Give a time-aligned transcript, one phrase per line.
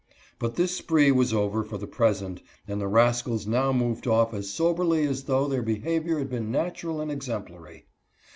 [0.39, 4.49] But their spree was over for the present, and the rascals now moved off as
[4.49, 7.85] soberly as though their behavior had been natural and exemplary.